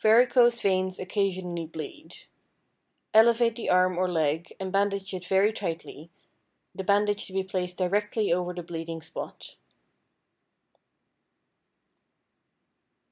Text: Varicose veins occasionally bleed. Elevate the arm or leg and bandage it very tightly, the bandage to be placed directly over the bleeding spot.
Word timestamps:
Varicose 0.00 0.60
veins 0.60 1.00
occasionally 1.00 1.66
bleed. 1.66 2.26
Elevate 3.12 3.56
the 3.56 3.68
arm 3.68 3.98
or 3.98 4.08
leg 4.08 4.52
and 4.60 4.70
bandage 4.70 5.12
it 5.12 5.26
very 5.26 5.52
tightly, 5.52 6.08
the 6.72 6.84
bandage 6.84 7.26
to 7.26 7.32
be 7.32 7.42
placed 7.42 7.78
directly 7.78 8.32
over 8.32 8.54
the 8.54 8.62
bleeding 8.62 9.02
spot. 9.02 9.56